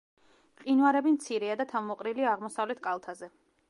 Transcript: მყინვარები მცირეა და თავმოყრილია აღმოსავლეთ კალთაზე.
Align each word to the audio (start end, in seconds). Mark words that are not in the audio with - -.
მყინვარები 0.61 1.13
მცირეა 1.17 1.59
და 1.61 1.69
თავმოყრილია 1.75 2.35
აღმოსავლეთ 2.35 2.87
კალთაზე. 2.89 3.37